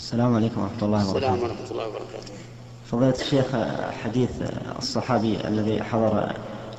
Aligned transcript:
السلام 0.00 0.34
عليكم 0.34 0.60
ورحمة 0.60 0.82
الله 0.82 1.10
وبركاته. 1.10 1.34
السلام 1.34 1.42
ورحمة 1.42 1.70
الله 1.70 1.88
وبركاته. 1.88 2.32
فضيلة 2.86 3.14
الشيخ 3.20 3.46
حديث 4.04 4.30
الصحابي 4.78 5.48
الذي 5.48 5.82
حضر 5.82 6.32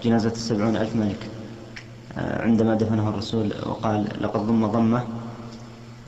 جنازة 0.04 0.29
السبعون 0.29 0.75
ألف 0.78 0.96
ملك 0.96 1.18
عندما 2.18 2.76
دفنه 2.76 3.10
الرسول 3.10 3.54
وقال 3.65 4.07
لقد 4.21 4.39
ضم 4.39 4.68
ضمة 4.68 5.07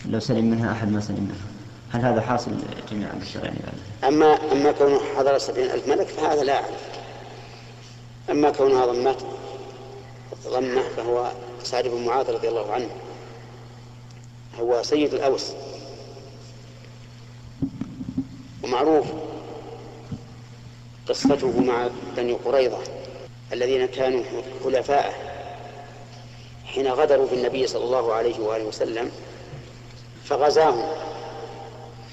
لو 0.05 0.20
سلم 0.20 0.46
منها 0.52 0.71
أحد 0.71 0.91
ما 0.91 1.02
سلم 1.02 1.20
منها 1.20 1.47
هل 1.91 2.02
هذا 2.02 2.21
حاصل 2.21 2.52
جميع 2.91 3.14
البشر 3.14 3.46
يعني 3.46 3.60
بعد؟ 3.60 4.14
أما 4.14 4.52
أما 4.52 4.72
كونه 4.72 5.00
حضر 5.18 5.38
سبعين 5.38 5.72
ألف 5.72 5.88
ملك 5.88 6.08
فهذا 6.08 6.44
لا 6.44 6.56
أعرف. 6.56 6.82
أما 8.30 8.50
كونها 8.52 8.86
ضمت 8.86 9.26
ضمة 10.48 10.82
فهو 10.98 11.32
سعد 11.64 11.88
بن 11.88 12.06
معاذ 12.06 12.32
رضي 12.32 12.50
الله 12.50 12.72
عنه 12.72 12.88
هو 14.60 14.84
سيد 14.84 15.14
الأوس. 15.14 15.52
ومعروف. 18.64 19.05
قصته 21.09 21.62
مع 21.62 21.90
بني 22.17 22.34
قريظة 22.34 22.80
الذين 23.54 23.85
كانوا 23.85 24.23
خلفاءه 24.63 25.13
حين 26.66 26.88
غدروا 26.88 27.27
بالنبي 27.27 27.68
صلى 27.68 27.84
الله 27.84 28.13
عليه 28.13 28.40
وآله 28.40 28.63
وسلم 28.63 29.12
فغزاهم 30.26 30.84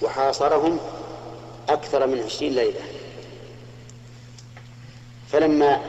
وحاصرهم 0.03 0.79
أكثر 1.69 2.07
من 2.07 2.23
عشرين 2.23 2.55
ليلة. 2.55 2.81
فلما 5.29 5.81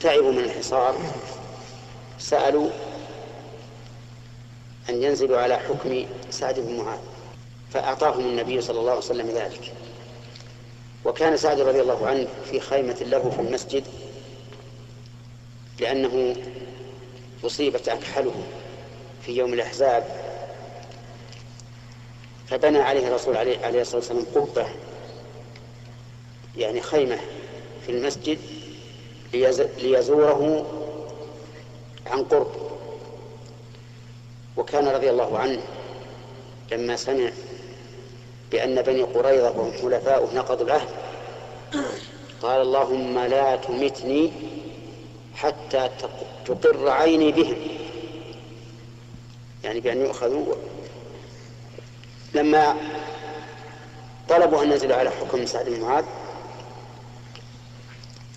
تعبوا 0.00 0.32
من 0.32 0.38
الحصار 0.38 0.96
سألوا 2.18 2.70
أن 4.88 5.02
ينزلوا 5.02 5.38
على 5.38 5.56
حكم 5.56 6.06
سعد 6.30 6.60
بن 6.60 6.76
معاذ. 6.76 6.98
فأعطاهم 7.72 8.20
النبي 8.20 8.60
صلى 8.60 8.80
الله 8.80 8.90
عليه 8.90 9.00
وسلم 9.00 9.28
ذلك. 9.30 9.72
وكان 11.04 11.36
سعد 11.36 11.60
رضي 11.60 11.80
الله 11.80 12.06
عنه 12.06 12.28
في 12.50 12.60
خيمة 12.60 12.96
له 13.00 13.30
في 13.30 13.40
المسجد 13.40 13.84
لأنه 15.80 16.36
أصيبت 17.44 17.88
أكحله 17.88 18.34
في 19.22 19.32
يوم 19.32 19.54
الأحزاب 19.54 20.04
فبنى 22.48 22.78
عليه 22.78 23.08
الرسول 23.08 23.36
عليه 23.36 23.80
الصلاة 23.80 23.96
والسلام 23.96 24.24
قبة 24.34 24.66
يعني 26.56 26.80
خيمة 26.80 27.18
في 27.86 27.92
المسجد 27.92 28.38
ليزوره 29.78 30.66
عن 32.06 32.24
قرب. 32.24 32.70
وكان 34.56 34.88
رضي 34.88 35.10
الله 35.10 35.38
عنه 35.38 35.62
لما 36.72 36.96
سمع 36.96 37.30
بأن 38.52 38.82
بني 38.82 39.02
قريظة 39.02 39.50
وهم 39.50 39.72
حلفاؤه 39.72 40.34
نقضوا 40.34 40.66
العهد. 40.66 40.88
قال 42.42 42.60
اللهم 42.60 43.18
لا 43.18 43.56
تمتني 43.56 44.32
حتى 45.34 45.90
تقر 46.46 46.88
عيني 46.88 47.32
بهم. 47.32 47.56
يعني 49.64 49.80
بأن 49.80 50.00
يؤخذوا. 50.00 50.54
لما 52.34 52.76
طلبوا 54.28 54.62
أن 54.62 54.70
ينزلوا 54.72 54.96
على 54.96 55.10
حكم 55.10 55.46
سعد 55.46 55.68
بن 55.68 55.80
معاذ 55.80 56.04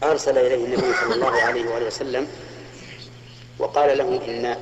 أرسل 0.03 0.37
إليه 0.37 0.65
النبي 0.65 0.93
صلى 0.93 1.15
الله 1.15 1.31
عليه 1.31 1.69
وآله 1.69 1.85
وسلم 1.85 2.27
وقال 3.59 3.97
له 3.97 4.21
إن 4.27 4.57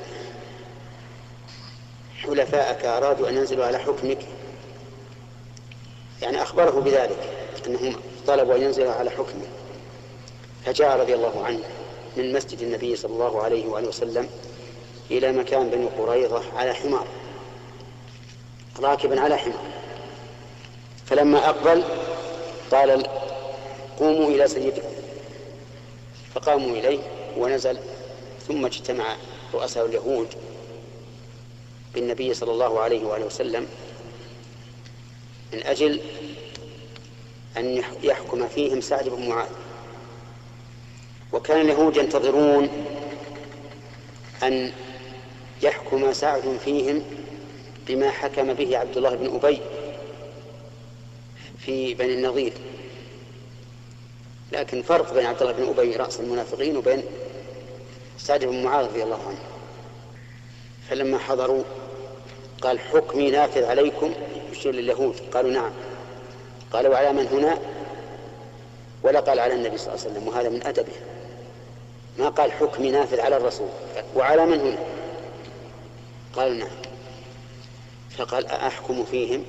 حلفاءك 2.22 2.84
أرادوا 2.84 3.28
أن 3.28 3.36
ينزلوا 3.36 3.64
على 3.64 3.78
حكمك 3.78 4.18
يعني 6.22 6.42
أخبره 6.42 6.70
بذلك 6.70 7.18
أنهم 7.66 7.96
طلبوا 8.26 8.56
أن 8.56 8.62
ينزلوا 8.62 8.92
على 8.92 9.10
حكمه. 9.10 9.46
فجاء 10.64 11.00
رضي 11.00 11.14
الله 11.14 11.44
عنه 11.44 11.60
من 12.16 12.32
مسجد 12.32 12.62
النبي 12.62 12.96
صلى 12.96 13.12
الله 13.12 13.42
عليه 13.42 13.66
وآله 13.66 13.88
وسلم 13.88 14.28
إلى 15.10 15.32
مكان 15.32 15.70
بني 15.70 15.86
قريظة 15.86 16.42
على 16.56 16.74
حمار 16.74 17.06
راكبا 18.80 19.20
على 19.20 19.36
حمار. 19.36 19.64
فلما 21.06 21.48
أقبل 21.48 21.82
قال 22.70 23.06
قوموا 23.98 24.30
إلى 24.30 24.48
سيدكم. 24.48 24.88
فقاموا 26.34 26.76
إليه 26.76 26.98
ونزل 27.38 27.78
ثم 28.48 28.66
اجتمع 28.66 29.16
رؤساء 29.54 29.86
اليهود 29.86 30.28
بالنبي 31.94 32.34
صلى 32.34 32.52
الله 32.52 32.80
عليه 32.80 33.06
وآله 33.06 33.26
وسلم 33.26 33.66
من 35.52 35.62
أجل 35.62 36.00
أن 37.56 37.82
يحكم 38.02 38.48
فيهم 38.48 38.80
سعد 38.80 39.08
بن 39.08 39.28
معاذ. 39.28 39.48
وكان 41.32 41.60
اليهود 41.60 41.96
ينتظرون 41.96 42.68
أن 44.42 44.72
يحكم 45.62 46.12
سعد 46.12 46.58
فيهم 46.64 47.02
بما 47.86 48.10
حكم 48.10 48.52
به 48.52 48.78
عبد 48.78 48.96
الله 48.96 49.14
بن 49.14 49.34
أبي 49.34 49.60
في 51.58 51.94
بني 51.94 52.14
النظير 52.14 52.52
لكن 54.52 54.82
فرق 54.82 55.14
بين 55.14 55.26
عبد 55.26 55.42
الله 55.42 55.52
بن 55.52 55.68
أبي 55.68 55.96
رأس 55.96 56.20
المنافقين 56.20 56.76
وبين 56.76 57.02
سعد 58.18 58.44
بن 58.44 58.62
معاذ 58.62 58.86
رضي 58.86 59.02
الله 59.02 59.28
عنه. 59.28 59.38
فلما 60.90 61.18
حضروا 61.18 61.62
قال 62.62 62.80
حكمي 62.80 63.30
نافذ 63.30 63.64
عليكم 63.64 64.14
يشير 64.52 64.74
لليهود؟ 64.74 65.14
قالوا 65.34 65.50
نعم. 65.50 65.70
قال 66.72 66.88
وعلى 66.88 67.12
من 67.12 67.26
هنا؟ 67.26 67.58
ولا 69.02 69.20
قال 69.20 69.40
على 69.40 69.54
النبي 69.54 69.78
صلى 69.78 69.94
الله 69.94 70.04
عليه 70.04 70.10
وسلم 70.12 70.28
وهذا 70.28 70.48
من 70.48 70.66
أدبه. 70.66 70.92
ما 72.18 72.28
قال 72.28 72.52
حكمي 72.52 72.90
نافذ 72.90 73.20
على 73.20 73.36
الرسول. 73.36 73.68
وعلى 74.14 74.46
من 74.46 74.60
هنا؟ 74.60 74.78
قالوا 76.36 76.54
نعم. 76.54 76.70
فقال 78.18 78.46
أحكم 78.46 79.04
فيهم 79.04 79.44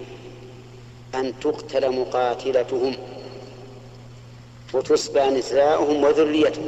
أن 1.16 1.40
تقتل 1.40 1.92
مقاتلتهم 1.92 2.98
وتسبى 4.74 5.24
نساؤهم 5.24 6.04
وذريتهم. 6.04 6.68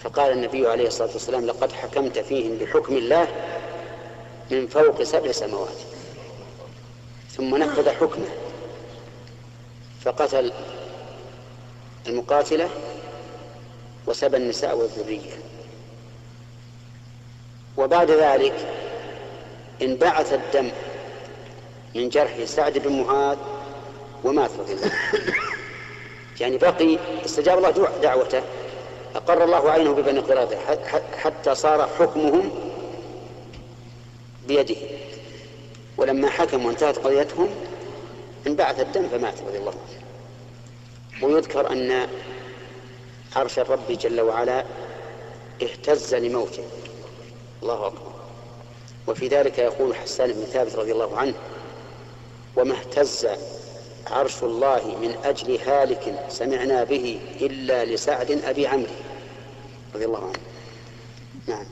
فقال 0.00 0.32
النبي 0.32 0.68
عليه 0.68 0.86
الصلاة 0.86 1.12
والسلام 1.12 1.46
لقد 1.46 1.72
حكمت 1.72 2.18
فيهم 2.18 2.56
بحكم 2.56 2.96
الله 2.96 3.28
من 4.52 4.66
فوق 4.66 5.02
سبع 5.02 5.32
سماوات. 5.32 5.78
ثم 7.30 7.56
نفذ 7.56 7.88
حكمه. 7.90 8.28
فقتل 10.04 10.52
المقاتلة 12.06 12.68
وسبى 14.06 14.36
النساء 14.36 14.76
والذرية. 14.76 15.32
وبعد 17.76 18.10
ذلك 18.10 18.54
انبعث 19.82 20.32
الدم 20.32 20.70
من 21.94 22.08
جرح 22.08 22.44
سعد 22.44 22.78
بن 22.78 23.02
معاذ 23.02 23.38
ومات 24.24 24.50
رضي 24.58 24.72
الله 24.72 24.90
يعني 26.40 26.58
بقي 26.58 26.98
استجاب 27.24 27.58
الله 27.58 27.70
دعوته. 28.02 28.42
أقر 29.14 29.44
الله 29.44 29.70
عينه 29.70 29.92
ببني 29.92 30.20
قريظة 30.20 30.58
حتى 31.16 31.54
صار 31.54 31.88
حكمهم 31.98 32.71
بيده. 34.52 34.76
ولما 35.96 36.30
حكموا 36.30 36.66
وانتهت 36.66 36.98
قضيتهم 36.98 37.48
انبعث 38.46 38.80
الدم 38.80 39.08
فمات 39.08 39.34
رضي 39.48 39.58
الله 39.58 39.70
عنه. 39.72 40.02
ويذكر 41.22 41.72
أن 41.72 42.08
عرش 43.36 43.58
الرب 43.58 43.86
جل 43.88 44.20
وعلا 44.20 44.64
اهتز 45.62 46.14
لموته. 46.14 46.64
الله 47.62 47.86
أكبر. 47.86 48.12
وفي 49.06 49.28
ذلك 49.28 49.58
يقول 49.58 49.96
حسان 49.96 50.32
بن 50.32 50.44
ثابت 50.44 50.74
رضي 50.74 50.92
الله 50.92 51.18
عنه 51.18 51.34
وما 52.56 52.74
اهتز 52.74 53.28
عرش 54.06 54.42
الله 54.42 54.96
من 55.02 55.14
أجل 55.24 55.58
هالك 55.60 56.26
سمعنا 56.28 56.84
به 56.84 57.20
إلا 57.40 57.84
لسعد 57.84 58.30
أبي 58.30 58.66
عمرو. 58.66 58.92
رضي 59.94 60.04
الله 60.04 60.24
عنه. 60.24 60.38
نعم. 61.46 61.66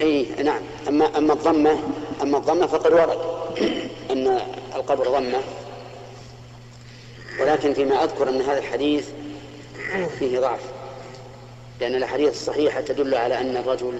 اي 0.00 0.26
نعم. 0.42 0.62
اما 0.88 1.18
أما 1.18 1.32
الضمه 1.32 1.78
أما 2.22 2.38
الضمة 2.38 2.66
فقد 2.66 2.92
ورد 2.92 3.18
أن 4.12 4.40
القبر 4.74 5.08
ضمة. 5.08 5.40
ولكن 7.40 7.74
فيما 7.74 8.04
أذكر 8.04 8.28
أن 8.28 8.40
هذا 8.40 8.58
الحديث 8.58 9.08
فيه 10.18 10.40
ضعف 10.40 10.60
لأن 11.80 11.94
الأحاديث 11.94 12.30
الصحيحة 12.30 12.80
تدل 12.80 13.14
على 13.14 13.40
أن 13.40 13.56
الرجل 13.56 13.98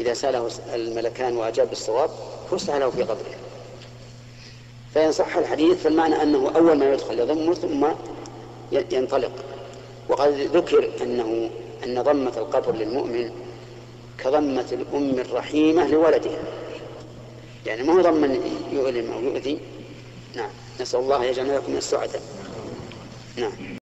إذا 0.00 0.14
سأله 0.14 0.48
الملكان 0.74 1.36
وأجاب 1.36 1.68
بالصواب 1.68 2.10
فسح 2.50 2.74
له 2.74 2.90
في 2.90 3.02
قبره. 3.02 3.34
فإن 4.94 5.12
صح 5.12 5.36
الحديث 5.36 5.82
فالمعنى 5.82 6.22
أنه 6.22 6.52
أول 6.56 6.78
ما 6.78 6.92
يدخل 6.92 7.18
يضم 7.18 7.54
ثم 7.54 7.86
ينطلق. 8.92 9.32
وقد 10.08 10.28
ذكر 10.32 10.90
أنه 11.02 11.50
أن 11.86 12.02
ضمة 12.02 12.32
القبر 12.36 12.74
للمؤمن 12.74 13.30
كضمة 14.24 14.66
الأم 14.72 15.18
الرحيمة 15.18 15.88
لولدها. 15.88 16.42
يعني 17.66 17.82
ما 17.82 17.92
هو 17.92 18.00
ضما 18.00 18.38
يؤلم 18.72 19.12
أو 19.12 19.20
يؤذي. 19.20 19.58
نعم. 20.36 20.50
نسأل 20.80 21.00
الله 21.00 21.24
يجعلنا 21.24 21.52
لكم 21.52 21.70
من 21.70 21.78
السعداء. 21.78 22.22
نعم. 23.36 23.81